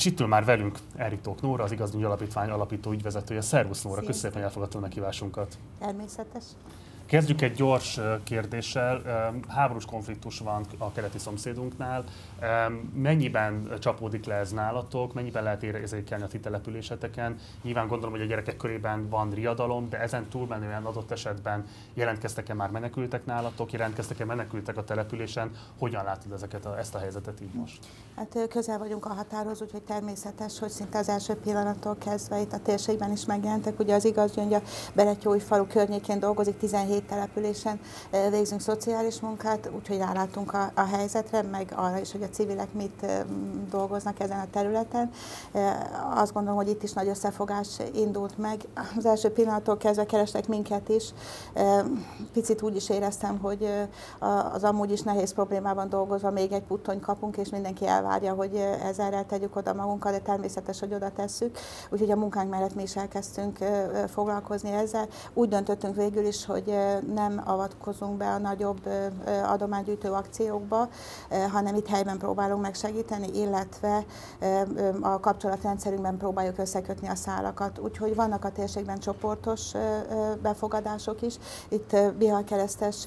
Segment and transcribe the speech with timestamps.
[0.00, 3.40] És itt ül már velünk Eritók Nóra, az Igazduny Alapítvány alapító ügyvezetője.
[3.40, 5.58] Szervusz Nóra, köszönöm, hogy elfogadtad meghívásunkat.
[5.78, 6.44] Természetes.
[7.10, 9.02] Kezdjük egy gyors kérdéssel.
[9.48, 12.04] Háborús konfliktus van a keleti szomszédunknál.
[12.94, 15.14] Mennyiben csapódik le ez nálatok?
[15.14, 17.36] Mennyiben lehet érzékelni a ti településeteken?
[17.62, 21.64] Nyilván gondolom, hogy a gyerekek körében van riadalom, de ezen túlmenően adott esetben
[21.94, 23.72] jelentkeztek-e már menekültek nálatok?
[23.72, 25.50] Jelentkeztek-e menekültek a településen?
[25.78, 27.78] Hogyan látod ezeket a, ezt a helyzetet így most?
[28.16, 32.58] Hát közel vagyunk a határhoz, úgyhogy természetes, hogy szinte az első pillanattól kezdve itt a
[32.58, 33.78] térségben is megjelentek.
[33.78, 34.62] Ugye az igaz, hogy a
[34.94, 37.80] Beretyói falu környékén dolgozik 17 két településen
[38.30, 43.06] végzünk szociális munkát, úgyhogy rálátunk a, a helyzetre, meg arra is, hogy a civilek mit
[43.70, 45.10] dolgoznak ezen a területen.
[46.14, 48.60] Azt gondolom, hogy itt is nagy összefogás indult meg.
[48.96, 51.12] Az első pillanattól kezdve kerestek minket is.
[52.32, 53.88] Picit úgy is éreztem, hogy
[54.52, 59.26] az amúgy is nehéz problémában dolgozva még egy puttony kapunk, és mindenki elvárja, hogy ezzel
[59.26, 61.58] tegyük oda magunkat, de természetes, hogy oda tesszük.
[61.90, 63.58] Úgyhogy a munkánk mellett mi is elkezdtünk
[64.08, 65.08] foglalkozni ezzel.
[65.34, 66.74] Úgy döntöttünk végül is, hogy
[67.14, 68.88] nem avatkozunk be a nagyobb
[69.44, 70.88] adománygyűjtő akciókba,
[71.50, 74.04] hanem itt helyben próbálunk megsegíteni, illetve
[75.00, 77.78] a kapcsolatrendszerünkben próbáljuk összekötni a szálakat.
[77.78, 79.72] Úgyhogy vannak a térségben csoportos
[80.42, 81.34] befogadások is.
[81.68, 83.06] Itt Bihar Keresztes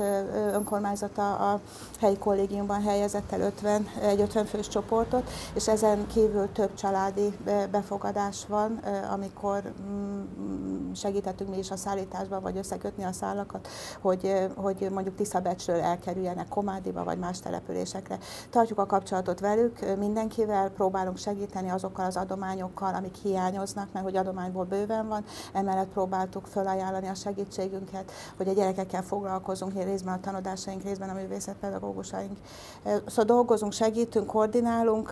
[0.54, 1.59] önkormányzata a
[2.00, 7.38] helyi kollégiumban helyezett el 50, egy 50 fős csoportot, és ezen kívül több családi
[7.72, 8.80] befogadás van,
[9.11, 13.67] amikor mm, segítettünk mi is a szállításban, vagy összekötni a szálakat,
[14.02, 18.18] hogy, hogy mondjuk Tiszabecsről elkerüljenek Komádiba vagy más településekre.
[18.50, 24.64] Tartjuk a kapcsolatot velük, mindenkivel próbálunk segíteni azokkal az adományokkal, amik hiányoznak, mert hogy adományból
[24.66, 31.10] bőven van, emellett próbáltuk felajánlani a segítségünket, hogy a gyerekekkel foglalkozunk, részben a tanodásaink, részben
[31.10, 32.38] a művészetpedagógusaink.
[32.84, 35.12] Szóval dolgozunk, segítünk, koordinálunk,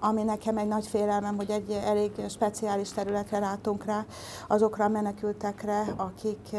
[0.00, 4.04] ami nekem egy nagy félelmem, hogy egy elég speciális területre látunk rá,
[4.48, 6.56] azokra a menekültekre, akik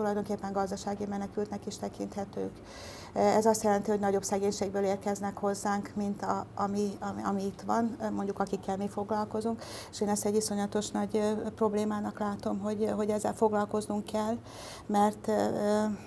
[0.00, 2.52] tulajdonképpen gazdasági menekültnek is tekinthetők.
[3.12, 7.96] Ez azt jelenti, hogy nagyobb szegénységből érkeznek hozzánk, mint a, ami, ami, ami itt van,
[8.12, 11.22] mondjuk akikkel mi foglalkozunk, és én ezt egy iszonyatos nagy
[11.54, 14.36] problémának látom, hogy, hogy ezzel foglalkoznunk kell,
[14.86, 15.30] mert,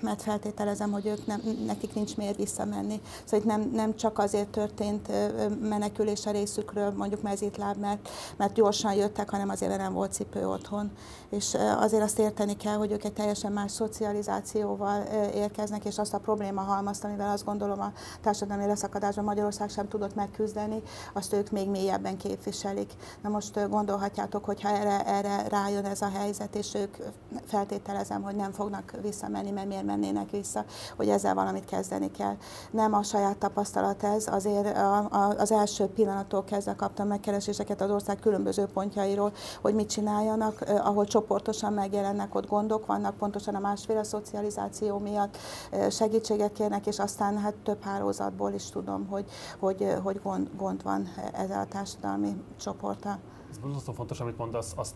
[0.01, 3.01] mert feltételezem, hogy ők nem, nekik nincs miért visszamenni.
[3.23, 5.07] Szóval itt nem, nem csak azért történt
[5.61, 10.47] menekülés a részükről, mondjuk mezítláb, mert, mert gyorsan jöttek, hanem azért, mert nem volt cipő
[10.47, 10.91] otthon.
[11.29, 15.01] És azért azt érteni kell, hogy ők egy teljesen más szocializációval
[15.33, 16.61] érkeznek, és azt a probléma
[16.93, 20.81] halmazt, amivel azt gondolom a társadalmi leszakadásban Magyarország sem tudott megküzdeni,
[21.13, 22.93] azt ők még mélyebben képviselik.
[23.21, 26.95] Na most gondolhatjátok, hogyha erre, erre rájön ez a helyzet, és ők
[27.45, 30.65] feltételezem, hogy nem fognak visszamenni, mert miért mennének vissza,
[30.95, 32.35] hogy ezzel valamit kezdeni kell.
[32.71, 37.89] Nem a saját tapasztalat ez, azért a, a, az első pillanattól kezdve kaptam megkereséseket az
[37.89, 44.03] ország különböző pontjairól, hogy mit csináljanak, ahol csoportosan megjelennek ott gondok, vannak pontosan a másféle
[44.03, 45.37] szocializáció miatt,
[45.89, 49.25] segítséget kérnek, és aztán hát több hálózatból is tudom, hogy,
[49.59, 53.19] hogy, hogy gond, gond van ezzel a társadalmi csoporttal.
[53.49, 54.95] Ez borzasztó fontos, amit mondasz, azt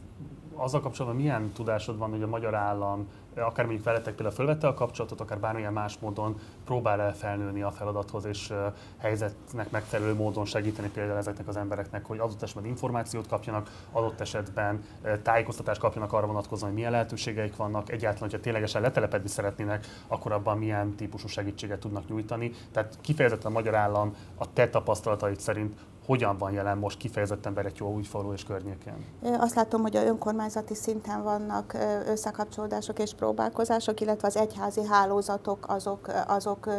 [0.56, 3.08] azzal kapcsolatban milyen tudásod van, hogy a magyar állam
[3.46, 7.72] akár mondjuk veletek például fölvette a kapcsolatot, akár bármilyen más módon próbál el felnőni a
[7.72, 8.54] feladathoz, és
[8.98, 14.84] helyzetnek megfelelő módon segíteni például ezeknek az embereknek, hogy adott esetben információt kapjanak, adott esetben
[15.24, 20.58] tájékoztatást kapjanak arra vonatkozóan, hogy milyen lehetőségeik vannak, egyáltalán, hogyha ténylegesen letelepedni szeretnének, akkor abban
[20.58, 22.52] milyen típusú segítséget tudnak nyújtani.
[22.72, 25.76] Tehát kifejezetten a magyar állam a te tapasztalatait szerint
[26.08, 29.06] hogyan van jelen most kifejezetten Beretyó újfalu és környékén?
[29.22, 31.78] Azt látom, hogy a önkormányzati szinten vannak
[32.08, 36.70] összekapcsolódások és próbálkozások, illetve az egyházi hálózatok azok, azok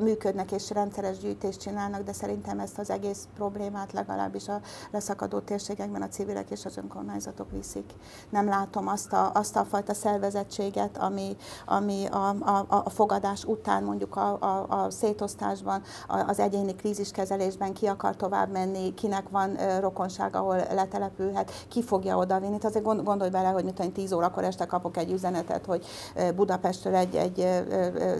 [0.00, 4.60] működnek és rendszeres gyűjtést csinálnak, de szerintem ezt az egész problémát legalábbis a
[4.90, 7.92] leszakadó térségekben a civilek és az önkormányzatok viszik.
[8.28, 13.82] Nem látom azt a, azt a fajta szervezettséget, ami, ami a, a, a fogadás után
[13.84, 15.82] mondjuk a, a, a szétosztásban,
[16.26, 22.58] az egyéni kríziskezelésben ki akar tovább menni, kinek van rokonság, ahol letelepülhet, ki fogja odavinni.
[22.58, 25.86] Tehát azért gondolj bele, hogy mit 10 órakor este kapok egy üzenetet, hogy
[26.34, 27.46] Budapestről egy, egy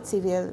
[0.03, 0.51] civil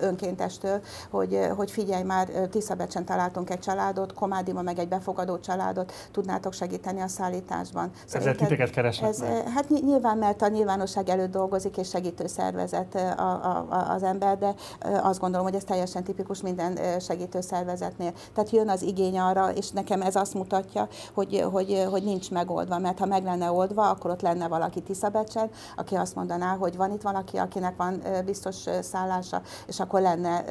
[0.00, 0.80] önkéntestől,
[1.10, 7.00] hogy, hogy figyelj már, Tiszabecsen találtunk egy családot, Komádima meg egy befogadó családot, tudnátok segíteni
[7.00, 7.90] a szállításban.
[8.12, 9.22] Ezzel titeket keresnek ez,
[9.54, 14.54] Hát nyilván, mert a nyilvánosság előtt dolgozik, és segítő szervezet a, a, az ember, de
[15.02, 18.12] azt gondolom, hogy ez teljesen tipikus minden segítő szervezetnél.
[18.34, 22.30] Tehát jön az igény arra, arra, és nekem ez azt mutatja, hogy, hogy, hogy nincs
[22.30, 26.60] megoldva, mert ha meg lenne oldva, akkor ott lenne valaki Tiszabecsen, aki azt mondaná, rá,
[26.60, 30.44] hogy van itt valaki, akinek van biztos szállása, és akkor lenne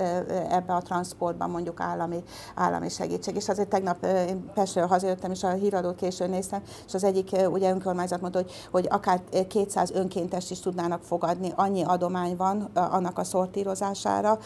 [0.50, 2.24] ebbe a transportban mondjuk állami,
[2.56, 3.36] állami segítség.
[3.36, 7.70] És azért tegnap én Pestről hazajöttem, és a híradót későn néztem, és az egyik ugye
[7.70, 13.24] önkormányzat mondta, hogy, hogy akár 200 önkéntest is tudnának fogadni, annyi adomány van annak a
[13.24, 14.38] szortírozására,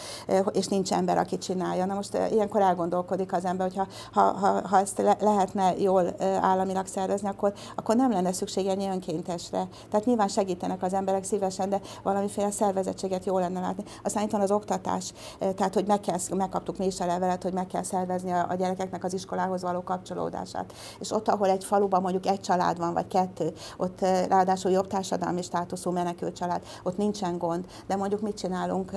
[0.51, 1.85] és nincs ember, aki csinálja.
[1.85, 6.85] Na most ilyenkor elgondolkodik az ember, hogy ha, ha, ha, ezt le, lehetne jól államilag
[6.85, 9.67] szervezni, akkor, akkor nem lenne szükség ennyi önkéntesre.
[9.89, 13.83] Tehát nyilván segítenek az emberek szívesen, de valamiféle szervezettséget jó lenne látni.
[14.03, 17.53] Aztán itt van az oktatás, tehát hogy meg kell, megkaptuk mi is a levelet, hogy
[17.53, 20.73] meg kell szervezni a, a gyerekeknek az iskolához való kapcsolódását.
[20.99, 25.41] És ott, ahol egy faluban mondjuk egy család van, vagy kettő, ott ráadásul jobb társadalmi
[25.41, 28.91] státuszú menekült család, ott nincsen gond, de mondjuk mit csinálunk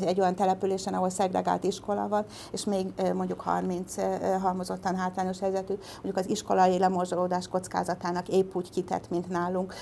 [0.00, 3.94] egy olyan településen, ahol szegregált iskola van, és még mondjuk 30
[4.40, 9.74] halmozottan hátrányos helyzetű, mondjuk az iskolai lemorzsolódás kockázatának épp úgy kitett, mint nálunk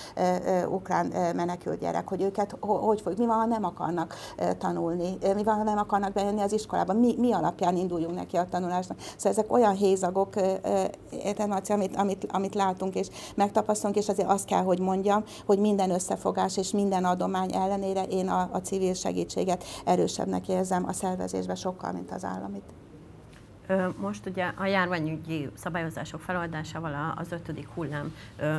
[0.68, 4.14] ukrán menekült gyerek, hogy őket hogy fogjuk, mi van, ha nem akarnak
[4.58, 8.46] tanulni, mi van, ha nem akarnak bejönni az iskolába, mi, mi alapján induljunk neki a
[8.50, 8.98] tanulásnak.
[8.98, 10.34] Szóval ezek olyan hézagok,
[11.68, 16.56] amit, amit, amit látunk és megtapasztalunk, és azért azt kell, hogy mondjam, hogy minden összefogás
[16.56, 22.10] és minden adomány ellenére én a, a civil segítséget erősebbnek érzem a szervezésben sokkal, mint
[22.10, 22.85] az államit.
[24.00, 28.14] Most ugye a járványügyi szabályozások feloldásával az ötödik hullám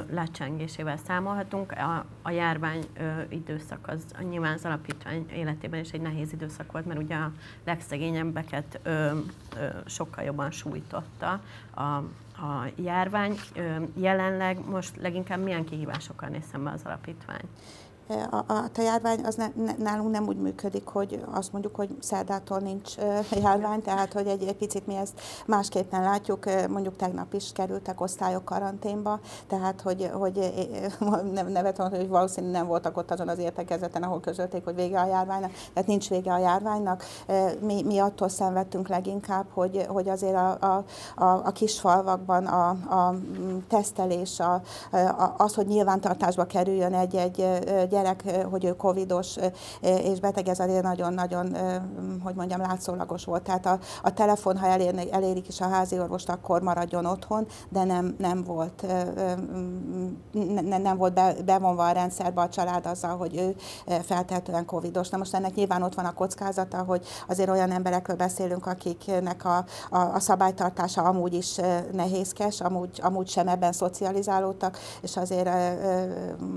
[0.09, 1.71] lecsengésével számolhatunk.
[1.71, 2.85] A, a járvány
[3.29, 7.31] időszak az nyilván az alapítvány életében is egy nehéz időszak volt, mert ugye a
[7.63, 8.79] legszegényebbeket
[9.85, 11.41] sokkal jobban sújtotta
[11.73, 13.35] a, a járvány.
[13.93, 17.43] Jelenleg most leginkább milyen kihívásokkal néz szembe az alapítvány?
[18.07, 21.89] A, a, a járvány az ne, ne, nálunk nem úgy működik, hogy azt mondjuk, hogy
[21.99, 22.95] szerdától nincs
[23.41, 28.45] járvány, tehát hogy egy, egy picit mi ezt másképpen látjuk, mondjuk tegnap is kerültek osztályok
[28.45, 30.53] karanténba, tehát hogy, hogy
[31.47, 35.05] nevet van, hogy valószínűleg nem voltak ott azon az értekezeten, ahol közölték, hogy vége a
[35.05, 37.03] járványnak, tehát nincs vége a járványnak.
[37.59, 40.83] Mi, mi attól szenvedtünk leginkább, hogy, hogy azért a, a,
[41.23, 43.15] a, a kis falvakban a, a
[43.67, 44.61] tesztelés, a,
[44.91, 47.45] a, az, hogy nyilvántartásba kerüljön egy-egy
[47.97, 49.35] gyerek, hogy ő covidos
[49.81, 51.55] és beteg, ez azért nagyon-nagyon,
[52.23, 53.43] hogy mondjam, látszólagos volt.
[53.43, 57.83] Tehát a, a telefon, ha elér, elérik is a házi orvost, akkor maradjon otthon, de
[57.83, 58.85] nem, nem volt,
[60.31, 63.55] nem, nem volt be, bevonva a rendszerbe a család azzal, hogy ő
[64.01, 65.09] feltehetően covidos.
[65.09, 69.65] Na most ennek nyilván ott van a kockázata, hogy azért olyan emberekről beszélünk, akiknek a,
[69.89, 71.55] a, a szabálytartása amúgy is
[71.91, 75.49] nehézkes, amúgy, amúgy sem ebben szocializálódtak, és azért,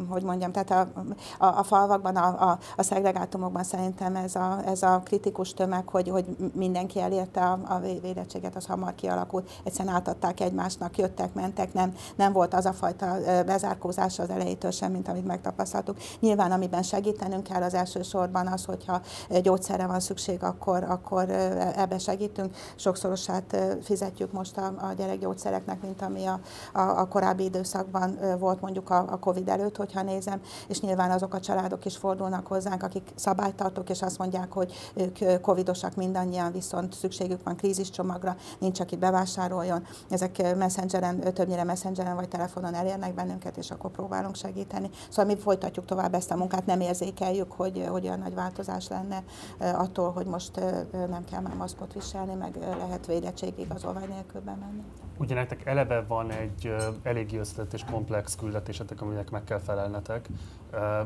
[0.08, 1.00] hogy mondjam, tehát a,
[1.38, 6.08] a, a falvakban, a, a, a szegregátumokban szerintem ez a, ez a kritikus tömeg, hogy,
[6.08, 6.24] hogy
[6.54, 9.50] mindenki elérte a, a védettséget, az hamar kialakult.
[9.64, 13.16] Egyszerűen átadták egymásnak, jöttek, mentek, nem, nem volt az a fajta
[13.46, 15.96] bezárkózás az elejétől sem, mint amit megtapasztaltuk.
[16.20, 19.00] Nyilván, amiben segítenünk kell az elsősorban az, hogyha
[19.42, 21.30] gyógyszerre van szükség, akkor, akkor
[21.76, 22.56] ebbe segítünk.
[22.76, 26.40] Sokszorosát fizetjük most a, a gyerekgyógyszereknek, mint ami a,
[26.72, 31.34] a, a korábbi időszakban volt mondjuk a, a COVID előtt, hogyha nézem, és nyilván azok
[31.34, 36.94] a családok is fordulnak hozzánk, akik szabálytartók, és azt mondják, hogy ők covidosak mindannyian, viszont
[36.94, 39.86] szükségük van kríziscsomagra, nincs, aki bevásároljon.
[40.10, 44.90] Ezek messengeren, többnyire messengeren vagy telefonon elérnek bennünket, és akkor próbálunk segíteni.
[45.08, 49.22] Szóval mi folytatjuk tovább ezt a munkát, nem érzékeljük, hogy, hogy olyan nagy változás lenne
[49.58, 50.60] attól, hogy most
[50.92, 54.82] nem kell már maszkot viselni, meg lehet védettség igazolvány nélkül bemenni.
[55.18, 60.28] Ugye nektek eleve van egy elég összetett és komplex küldetésetek, aminek meg kell felelnetek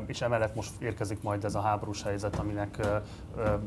[0.05, 2.87] és emellett most érkezik majd ez a háborús helyzet, aminek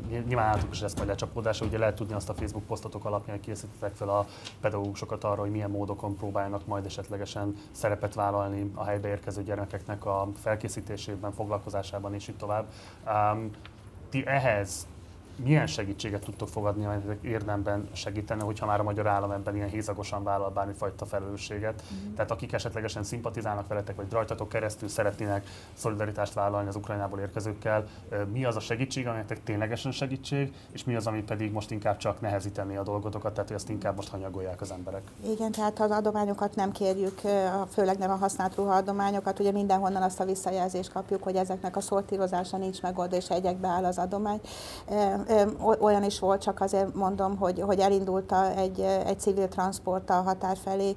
[0.09, 1.65] nyilván állatok is lesz majd lecsapódása.
[1.65, 4.25] Ugye lehet tudni azt a Facebook posztotok alapján, hogy készítettek fel a
[4.61, 10.27] pedagógusokat arra, hogy milyen módokon próbálnak majd esetlegesen szerepet vállalni a helybe érkező gyermekeknek a
[10.41, 12.65] felkészítésében, foglalkozásában és így tovább.
[14.09, 14.87] Ti ehhez
[15.43, 20.23] milyen segítséget tudtok fogadni, amelyek érdemben segítene, hogyha már a magyar állam ebben ilyen hézagosan
[20.23, 21.83] vállal bármifajta felelősséget.
[21.93, 22.13] Mm.
[22.13, 27.85] Tehát akik esetlegesen szimpatizálnak veletek, vagy rajtatok keresztül szeretnének szolidaritást vállalni az Ukrajnából érkezőkkel,
[28.31, 32.21] mi az a segítség, amelyek ténylegesen segítség, és mi az, ami pedig most inkább csak
[32.21, 35.01] nehezíteni a dolgotokat, tehát hogy ezt inkább most hanyagolják az emberek.
[35.29, 37.19] Igen, tehát az adományokat nem kérjük,
[37.69, 42.57] főleg nem a használt ruhaadományokat, ugye mindenhonnan azt a visszajelzést kapjuk, hogy ezeknek a szortírozása
[42.57, 44.41] nincs megoldva, és egyekbe áll az adomány
[45.79, 50.57] olyan is volt, csak azért mondom, hogy, hogy elindult egy, egy civil transport a határ
[50.63, 50.95] felé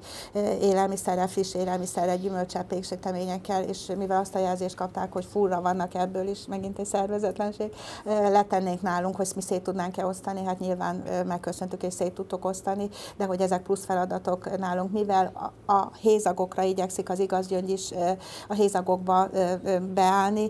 [0.61, 6.29] élelmiszerrel, friss élelmiszerrel, gyümölcsel, pékségteményekkel, és mivel azt a jelzést kapták, hogy furra vannak ebből
[6.29, 7.73] is, megint egy szervezetlenség,
[8.05, 13.25] letennénk nálunk, hogy mi szét tudnánk-e osztani, hát nyilván megköszöntük és szét tudtok osztani, de
[13.25, 17.91] hogy ezek plusz feladatok nálunk, mivel a, a hézagokra igyekszik az igazgyöngy is
[18.49, 19.29] a hézagokba
[19.95, 20.49] beállni,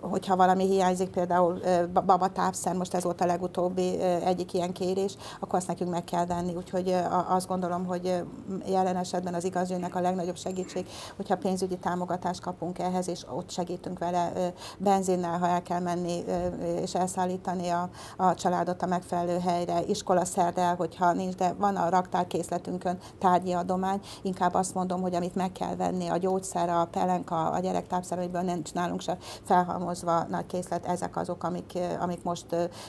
[0.00, 1.60] hogyha valami hiányzik, például
[1.92, 6.54] babatápszer, most ez volt a legutóbbi egyik ilyen kérés, akkor azt nekünk meg kell venni,
[6.54, 6.96] úgyhogy
[7.28, 8.22] azt gondolom, hogy
[8.66, 13.98] jelen esetben az igazgyöngynek a legnagyobb segítség, hogyha pénzügyi támogatást kapunk ehhez, és ott segítünk
[13.98, 16.24] vele benzinnel, ha el kell menni
[16.80, 22.98] és elszállítani a, a családot a megfelelő helyre, iskolaszerdel, hogyha nincs, de van a raktárkészletünkön
[23.18, 27.58] tárgyi adomány, inkább azt mondom, hogy amit meg kell venni, a gyógyszer, a pelenka, a
[27.58, 32.46] gyerek tápszereiből nincs nálunk se felhalmozva nagy készlet, ezek azok, amik, amik most,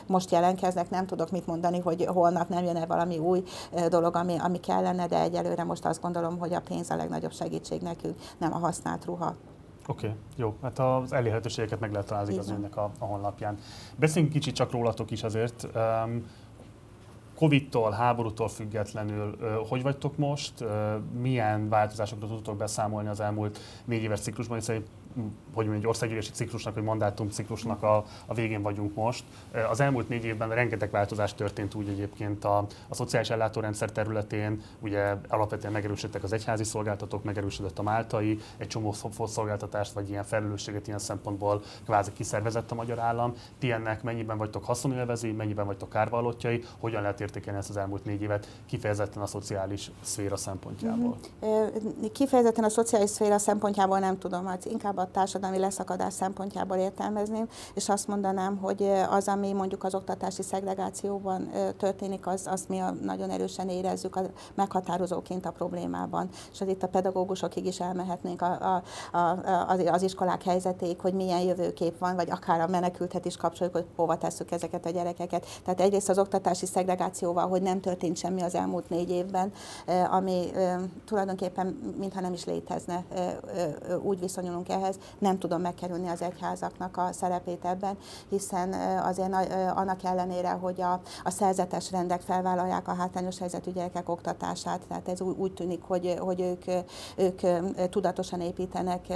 [0.08, 0.90] most jelentkeznek.
[0.90, 3.44] Nem tudok mit mondani, hogy holnap nem jön-e valami új
[3.90, 7.82] dolog, ami, ami kellene, de egyelőre most azt gondolom, hogy a pénz a legnagyobb segítség
[7.82, 9.36] nekünk, nem a használt ruha.
[9.88, 10.56] Oké, okay, jó.
[10.62, 13.58] Hát az elérhetőségeket meg lehet találni az önnek a, a honlapján.
[13.96, 15.68] Beszéljünk kicsit csak rólatok is azért.
[15.76, 16.26] Um,
[17.36, 19.38] Covid-tól, háborútól függetlenül,
[19.70, 20.66] hogy vagytok most?
[21.20, 24.84] Milyen változásokra tudtok beszámolni az elmúlt négy éves ciklusban, hiszen
[25.54, 29.24] hogy mondjam, egy országgyűlési ciklusnak, vagy mandátum ciklusnak a, a végén vagyunk most.
[29.70, 32.58] Az elmúlt négy évben rengeteg változás történt úgy egyébként a,
[32.88, 38.96] a szociális ellátórendszer területén, ugye alapvetően megerősödtek az egyházi szolgáltatók, megerősödött a máltai, egy csomó
[39.26, 43.34] szolgáltatást, vagy ilyen felelősséget ilyen szempontból kvázi kiszervezett a magyar állam.
[43.60, 48.22] Ti ennek mennyiben vagytok haszonélvezői, mennyiben vagytok kárvallottjai, hogyan lehet értékelni ezt az elmúlt négy
[48.22, 51.18] évet kifejezetten a szociális szféra szempontjából?
[51.46, 52.06] Mm-hmm.
[52.12, 57.90] Kifejezetten a szociális szféra szempontjából nem tudom, hát inkább a társadalmi leszakadás szempontjából értelmezném, és
[57.90, 63.70] azt mondanám, hogy az, ami mondjuk az oktatási szegregációban történik, az, azt mi nagyon erősen
[63.70, 64.22] érezzük a,
[64.56, 66.30] meghatározóként a problémában.
[66.52, 71.42] És itt a pedagógusokig is elmehetnénk a, a, a, az, az iskolák helyzetéig, hogy milyen
[71.42, 75.46] jövőkép van, vagy akár a menekültet is kapcsoljuk, hogy hova tesszük ezeket a gyerekeket.
[75.64, 79.52] Tehát egyrészt az oktatási szegregációval, hogy nem történt semmi az elmúlt négy évben,
[80.12, 80.52] ami
[81.06, 83.04] tulajdonképpen mintha nem is létezne,
[84.02, 87.98] úgy viszonyulunk ehhez, nem tudom megkerülni az egyházaknak a szerepét ebben,
[88.30, 88.74] hiszen
[89.04, 89.36] azért
[89.76, 95.22] annak ellenére, hogy a, a szerzetes rendek felvállalják a hátrányos helyzetű gyerekek oktatását, tehát ez
[95.22, 96.64] úgy, úgy tűnik, hogy, hogy ők,
[97.16, 99.10] ők tudatosan építenek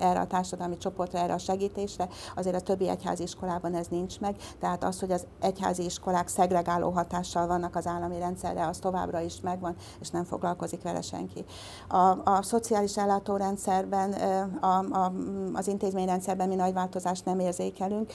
[0.00, 4.36] erre a társadalmi csoportra, erre a segítésre, azért a többi egyházi iskolában ez nincs meg,
[4.60, 9.40] tehát az, hogy az egyházi iskolák szegregáló hatással vannak az állami rendszerre, az továbbra is
[9.40, 11.44] megvan, és nem foglalkozik vele senki.
[11.88, 14.12] A, a szociális ellátórendszerben
[14.60, 15.12] a, a
[15.52, 18.12] az intézményrendszerben mi nagy változást nem érzékelünk.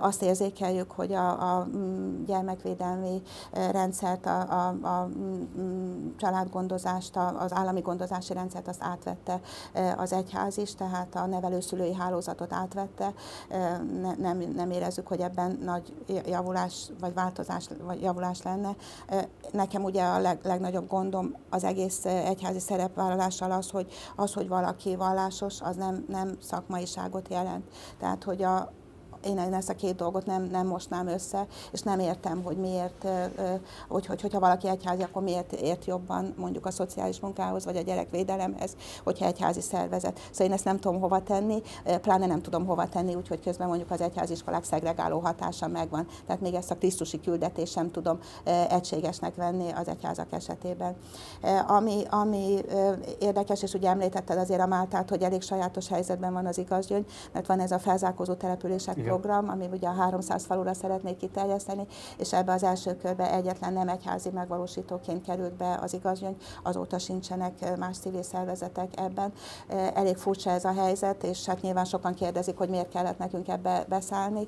[0.00, 5.08] Azt érzékeljük, hogy a, a mm, gyermekvédelmi rendszert, a, a, a
[5.58, 9.40] mm, családgondozást, az állami gondozási rendszert azt átvette
[9.96, 13.12] az egyház is, tehát a nevelőszülői hálózatot átvette.
[14.00, 15.92] Ne, nem, nem érezzük, hogy ebben nagy
[16.26, 18.76] javulás vagy változás vagy javulás lenne.
[19.52, 24.96] Nekem ugye a leg, legnagyobb gondom az egész egyházi szerepvállalással az, hogy, az, hogy valaki
[24.96, 27.64] vallásos, az nem, nem szakmaiságot jelent.
[27.98, 28.72] Tehát, hogy a,
[29.26, 33.06] én ezt a két dolgot nem, nem mostnám össze, és nem értem, hogy miért,
[33.88, 37.82] hogy, hogy, hogyha valaki egyházi, akkor miért ért jobban mondjuk a szociális munkához, vagy a
[37.82, 40.20] gyerekvédelemhez, hogyha egyházi szervezet.
[40.30, 41.62] Szóval én ezt nem tudom hova tenni,
[42.00, 46.06] pláne nem tudom hova tenni, úgyhogy közben mondjuk az egyházi iskolák szegregáló hatása megvan.
[46.26, 48.18] Tehát még ezt a krisztusi küldetést sem tudom
[48.68, 50.96] egységesnek venni az egyházak esetében.
[51.66, 52.60] Ami, ami
[53.18, 57.46] érdekes, és ugye említetted azért a Máltát, hogy elég sajátos helyzetben van az igazgyöngy, mert
[57.46, 62.32] van ez a felzárkózó települések Igen program, ami ugye a 300 falura szeretnék kiterjeszteni, és
[62.32, 67.98] ebbe az első körbe egyetlen nem egyházi megvalósítóként került be az igazgyöngy, azóta sincsenek más
[67.98, 69.32] civil szervezetek ebben.
[69.94, 73.84] Elég furcsa ez a helyzet, és hát nyilván sokan kérdezik, hogy miért kellett nekünk ebbe
[73.88, 74.46] beszállni.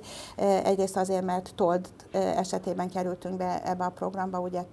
[0.64, 4.64] Egyrészt azért, mert Told esetében kerültünk be ebbe a programba, ugye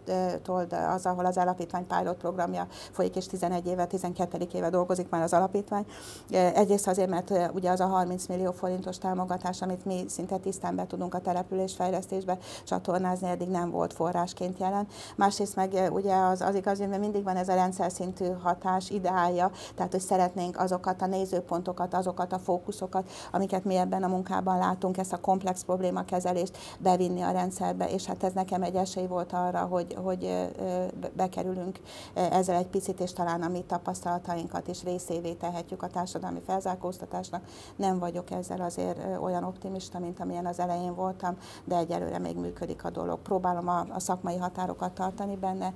[0.42, 4.48] Told az, ahol az alapítvány pilot programja folyik, és 11 éve, 12.
[4.54, 5.86] éve dolgozik már az alapítvány.
[6.30, 10.88] Egyrészt azért, mert ugye az a 30 millió forintos támogatás, amit mi szinte tisztán be
[10.88, 14.88] tudunk a településfejlesztésbe csatornázni, eddig nem volt forrásként jelen.
[15.16, 18.90] Másrészt meg eh, ugye az, az igaz, hogy mindig van ez a rendszer szintű hatás
[18.90, 24.58] ideája, tehát hogy szeretnénk azokat a nézőpontokat, azokat a fókuszokat, amiket mi ebben a munkában
[24.58, 29.34] látunk, ezt a komplex problémakezelést bevinni a rendszerbe, és hát ez nekem egy esély volt
[29.34, 30.86] arra, hogy, hogy eh, eh,
[31.16, 31.80] bekerülünk
[32.14, 37.44] ezzel egy picit, és talán a mi tapasztalatainkat is részévé tehetjük a társadalmi felzárkóztatásnak.
[37.76, 42.38] Nem vagyok ezzel azért olyan optimista, optimista, mint amilyen az elején voltam, de egyelőre még
[42.38, 43.20] működik a dolog.
[43.20, 45.74] Próbálom a, a szakmai határokat tartani benne,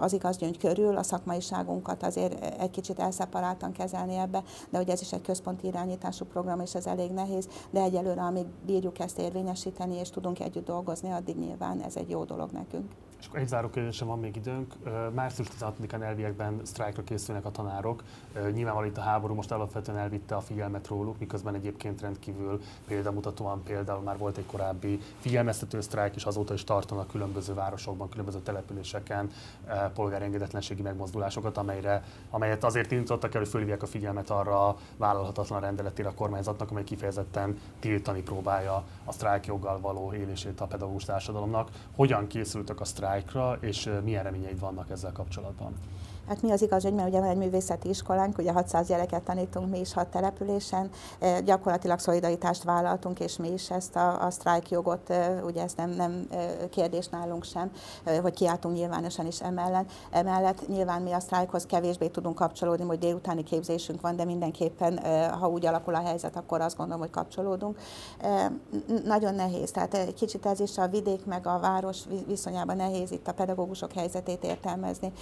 [0.00, 5.12] az igazgyöngy körül, a szakmaiságunkat azért egy kicsit elszeparáltan kezelni ebbe, de hogy ez is
[5.12, 10.10] egy központi irányítású program, és ez elég nehéz, de egyelőre, amíg bírjuk ezt érvényesíteni, és
[10.10, 12.92] tudunk együtt dolgozni, addig nyilván ez egy jó dolog nekünk.
[13.24, 14.74] És akkor egy záró kérdésem van még időnk.
[15.14, 18.02] Március 16-án elviekben sztrájkra készülnek a tanárok.
[18.34, 24.00] Nyilvánvalóan itt a háború most alapvetően elvitte a figyelmet róluk, miközben egyébként rendkívül példamutatóan például
[24.00, 29.30] már volt egy korábbi figyelmeztető sztrájk, és azóta is tartanak különböző városokban, különböző településeken
[29.94, 35.60] polgári engedetlenségi megmozdulásokat, amelyre, amelyet azért indítottak el, hogy fölhívják a figyelmet arra a vállalhatatlan
[35.60, 41.70] rendeletére a kormányzatnak, amely kifejezetten tiltani próbálja a sztrájkjoggal való élését a pedagógus társadalomnak.
[41.96, 45.72] Hogyan készültek a sztrájk sztrájkra, és milyen reményeid vannak ezzel kapcsolatban?
[46.28, 49.70] Hát mi az igaz, hogy mert ugye van egy művészeti iskolánk, ugye 600 gyereket tanítunk
[49.70, 50.90] mi is hat településen,
[51.44, 51.98] gyakorlatilag
[52.44, 55.12] szolidaritást vállaltunk, és mi is ezt a, a sztrájk jogot,
[55.44, 56.28] ugye ez nem, nem
[56.70, 57.70] kérdés nálunk sem,
[58.22, 59.90] hogy kiáltunk nyilvánosan is emellett.
[60.10, 64.98] Emellett nyilván mi a sztrájkhoz kevésbé tudunk kapcsolódni, hogy délutáni képzésünk van, de mindenképpen,
[65.40, 67.78] ha úgy alakul a helyzet, akkor azt gondolom, hogy kapcsolódunk.
[69.04, 73.28] Nagyon nehéz, tehát egy kicsit ez is a vidék meg a város viszonyában nehéz itt
[73.28, 75.12] a pedagógusok helyzetét értelmezni.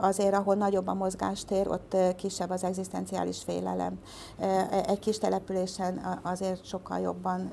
[0.00, 3.98] Azért ahol nagyobb a mozgástér, ott kisebb az egzisztenciális félelem.
[4.86, 7.50] Egy kis településen azért sokkal jobban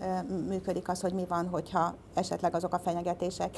[0.47, 3.57] működik az, hogy mi van, hogyha esetleg azok a fenyegetések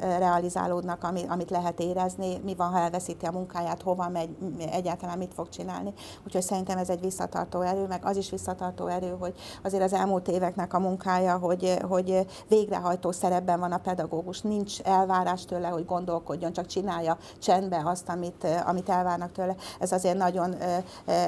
[0.00, 4.36] realizálódnak, amit lehet érezni, mi van, ha elveszíti a munkáját, hova megy,
[4.70, 5.92] egyáltalán mit fog csinálni.
[6.26, 10.28] Úgyhogy szerintem ez egy visszatartó erő, meg az is visszatartó erő, hogy azért az elmúlt
[10.28, 16.52] éveknek a munkája, hogy, hogy végrehajtó szerepben van a pedagógus, nincs elvárás tőle, hogy gondolkodjon,
[16.52, 19.54] csak csinálja csendbe azt, amit, amit elvárnak tőle.
[19.78, 20.54] Ez azért nagyon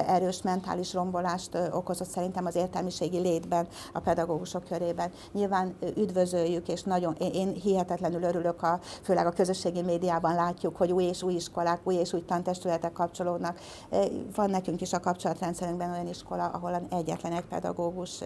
[0.07, 5.11] erős mentális rombolást okozott szerintem az értelmiségi létben, a pedagógusok körében.
[5.31, 11.03] Nyilván üdvözöljük, és nagyon, én hihetetlenül örülök, a, főleg a közösségi médiában látjuk, hogy új
[11.03, 13.59] és új iskolák, új és új tantestületek kapcsolódnak.
[14.35, 18.19] Van nekünk is a kapcsolatrendszerünkben olyan iskola, ahol egyetlen egy pedagógus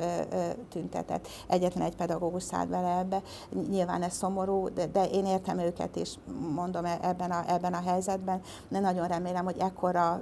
[0.69, 3.21] tüntetett, egyetlen egy pedagógus szállt bele ebbe.
[3.69, 6.19] Nyilván ez szomorú, de, de én értem őket is,
[6.55, 10.21] mondom e, ebben a, ebben a helyzetben, de nagyon remélem, hogy ekkora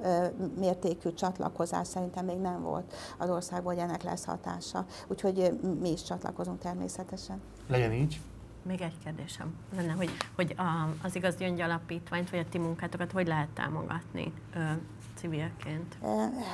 [0.60, 4.83] mértékű csatlakozás szerintem még nem volt az országban, hogy ennek lesz hatása.
[5.08, 7.42] Úgyhogy mi is csatlakozunk természetesen.
[7.68, 8.20] Legyen így.
[8.64, 13.12] Még egy kérdésem lenne, hogy, hogy a, az igaz gyöngy alapítványt, vagy a ti munkátokat
[13.12, 14.34] hogy lehet támogatni?
[15.24, 15.98] civilként?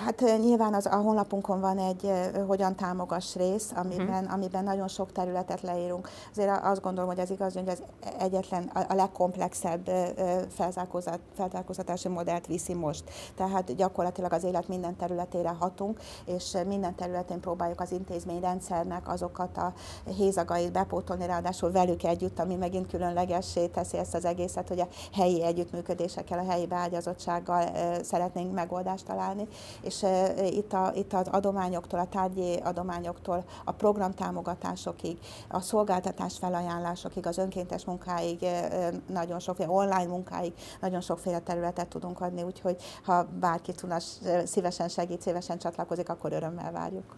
[0.05, 2.11] Hát nyilván az, a honlapunkon van egy
[2.47, 4.33] hogyan támogass rész, amiben, hmm.
[4.33, 6.09] amiben nagyon sok területet leírunk.
[6.31, 7.81] Azért azt gondolom, hogy az igaz, hogy az
[8.19, 9.89] egyetlen, a legkomplexebb
[11.35, 13.03] felzárkózatási modellt viszi most.
[13.35, 19.73] Tehát gyakorlatilag az élet minden területére hatunk, és minden területén próbáljuk az intézményrendszernek azokat a
[20.17, 25.43] hézagait bepótolni, ráadásul velük együtt, ami megint különlegessé teszi ezt az egészet, hogy a helyi
[25.43, 27.71] együttműködésekkel, a helyi beágyazottsággal
[28.03, 29.47] szeretnénk megoldást találni,
[29.81, 30.05] és
[30.51, 37.85] itt, a, itt az adományoktól, a tárgyi adományoktól, a programtámogatásokig, a szolgáltatás felajánlásokig, az önkéntes
[37.85, 38.45] munkáig,
[39.07, 43.97] nagyon sokféle online munkáig, nagyon sokféle területet tudunk adni, úgyhogy ha bárki tudna,
[44.45, 47.15] szívesen segít, szívesen csatlakozik, akkor örömmel várjuk.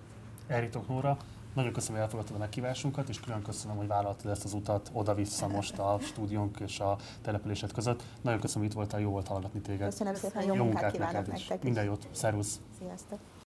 [0.48, 1.18] Elritok Nóra,
[1.54, 5.48] nagyon köszönöm, hogy elfogadtad a meghívásunkat, és külön köszönöm, hogy vállaltad ezt az utat oda-vissza
[5.48, 8.04] most a stúdiónk és a településed között.
[8.22, 9.90] Nagyon köszönöm, hogy itt voltál, jó volt hallgatni téged.
[9.90, 12.60] Köszönöm szépen, jó, jó munkát kívánok nektek Minden jót, szervusz!
[12.80, 13.20] Sziasztok!